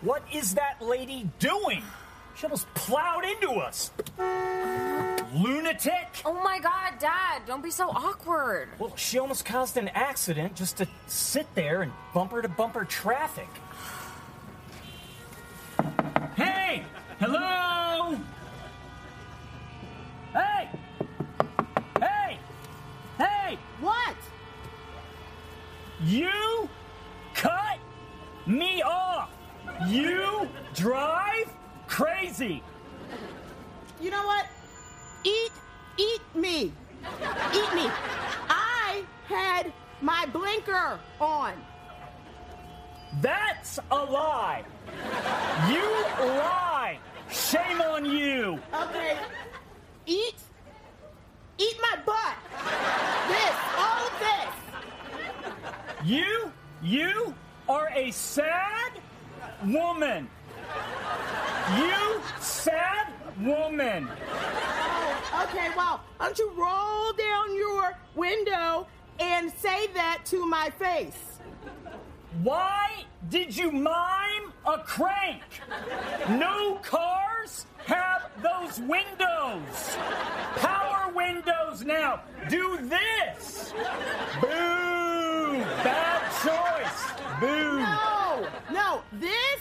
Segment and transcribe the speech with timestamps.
[0.00, 1.82] What is that lady doing?
[2.36, 3.90] She almost plowed into us.
[5.34, 6.22] Lunatic!
[6.24, 8.68] Oh my god, Dad, don't be so awkward.
[8.78, 13.48] Well, she almost caused an accident just to sit there in bumper to bumper traffic.
[16.36, 16.84] Hey!
[17.18, 18.16] Hello!
[20.32, 20.68] Hey!
[21.98, 22.38] Hey!
[23.18, 23.58] Hey!
[23.80, 24.14] What?
[26.04, 26.68] You
[27.34, 27.78] cut
[28.46, 29.30] me off!
[29.86, 31.48] You drive
[31.86, 32.62] crazy!
[34.00, 34.46] You know what?
[35.24, 35.52] Eat,
[35.96, 36.72] eat me.
[37.54, 37.90] Eat me.
[38.48, 41.54] I had my blinker on.
[43.20, 44.64] That's a lie!
[45.68, 45.82] You
[46.26, 46.98] lie!
[47.30, 48.58] Shame on you!
[48.74, 49.16] Okay.
[50.06, 50.36] Eat,
[51.58, 52.36] eat my butt.
[53.28, 56.08] This, all of this.
[56.08, 56.52] You,
[56.82, 57.34] you
[57.68, 58.87] are a sad
[59.66, 60.28] woman.
[61.76, 63.08] You sad
[63.40, 64.08] woman.
[65.42, 68.86] Okay, well, why don't you roll down your window
[69.20, 71.38] and say that to my face?
[72.42, 75.42] Why did you mime a crank?
[76.30, 79.96] No cars have those windows.
[80.56, 82.20] Power windows now.
[82.48, 83.72] Do this.
[84.40, 85.58] Boo!
[85.82, 87.12] Bad choice.
[87.40, 87.78] Boo!
[87.78, 89.60] No, no, this,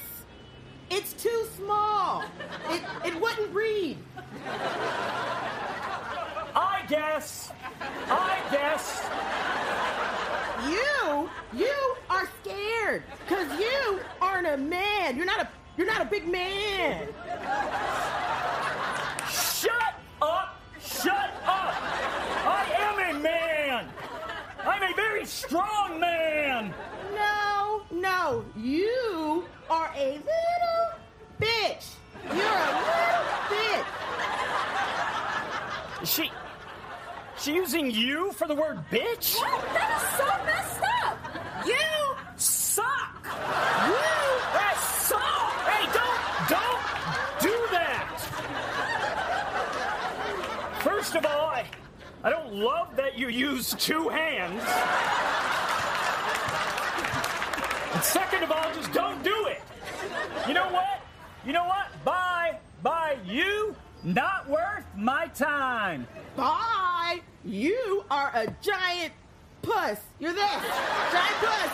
[0.90, 2.24] it's too small.
[2.70, 3.98] It, it wouldn't read.
[6.56, 7.52] I guess.
[8.10, 9.04] I guess.
[10.68, 15.18] You, you are scared because you aren't a man.
[15.18, 17.08] You're not a, you're not a big man.
[19.30, 20.60] Shut up!
[20.82, 21.76] Shut up!
[22.46, 23.90] I am a man!
[24.66, 26.74] I'm a very strong man!
[27.14, 30.92] No, no, you are a little
[31.40, 31.96] bitch.
[32.26, 33.86] You're a little bitch.
[36.06, 36.32] She.
[37.48, 39.38] Using you for the word bitch?
[39.38, 39.62] What?
[39.74, 41.18] That is so messed up.
[41.66, 41.76] You
[42.36, 43.24] suck!
[43.24, 43.96] You
[44.52, 45.56] that suck!
[45.64, 46.20] Hey, don't
[46.52, 46.84] don't
[47.42, 48.20] do that!
[50.82, 51.66] First of all, I
[52.22, 54.62] I don't love that you use two hands.
[57.94, 59.62] And second of all, just don't do it.
[60.50, 61.02] You know what?
[61.46, 61.88] You know what?
[62.04, 62.60] Bye.
[62.84, 63.18] Bye.
[63.26, 66.08] You not worth my time.
[66.36, 67.22] Bye.
[67.46, 69.14] You are a giant
[69.62, 70.00] puss.
[70.20, 70.52] You're this
[71.12, 71.72] giant puss.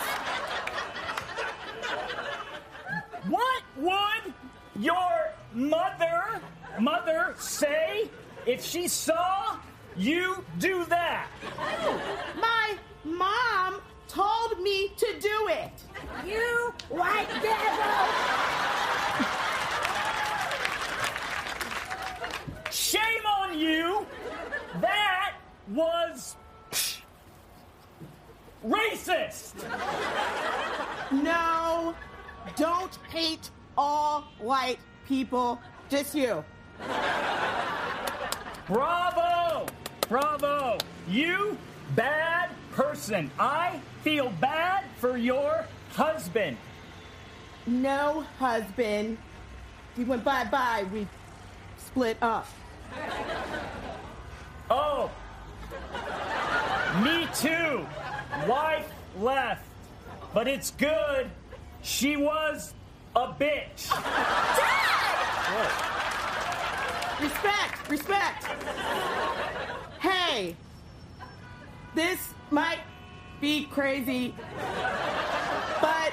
[3.28, 4.34] What would
[4.78, 6.40] your mother
[6.78, 8.08] mother say
[8.46, 9.56] if she saw
[9.96, 11.28] you do that?
[11.58, 12.00] Oh,
[12.40, 15.72] my mom told me to do it.
[16.26, 18.44] You white devil.
[22.70, 24.06] Shame on you!
[24.80, 25.34] That
[25.74, 26.36] was
[28.64, 29.54] racist!
[31.10, 31.94] No,
[32.56, 35.60] don't hate all white people.
[35.90, 36.44] Just you.
[38.66, 39.66] Bravo!
[40.08, 40.78] Bravo!
[41.08, 41.58] You
[41.94, 43.30] bad person.
[43.38, 46.56] I feel bad for your husband.
[47.66, 49.18] No husband.
[49.96, 50.84] He went bye bye.
[50.92, 51.06] We
[51.76, 52.46] split up.
[54.70, 55.10] Oh.
[57.02, 57.86] Me too.
[58.46, 59.64] Wife left.
[60.32, 61.30] But it's good.
[61.82, 62.74] She was
[63.14, 63.90] a bitch.
[63.90, 64.94] Dad.
[67.20, 68.44] Respect, respect.
[70.00, 70.56] Hey,
[71.94, 72.80] this might
[73.40, 74.34] be crazy,
[75.80, 76.12] but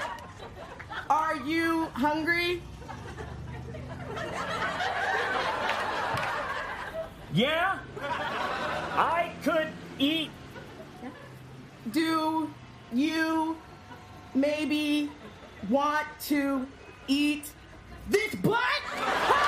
[1.09, 2.61] are you hungry?
[7.33, 7.79] Yeah?
[8.01, 9.30] I
[10.01, 10.31] eat
[11.91, 12.49] Do
[12.91, 13.55] you
[14.33, 15.11] maybe
[15.69, 16.67] want to
[17.07, 17.51] eat
[18.09, 19.37] this butt?